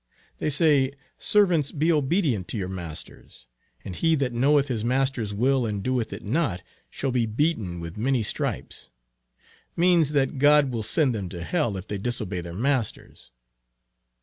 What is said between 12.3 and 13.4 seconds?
their masters.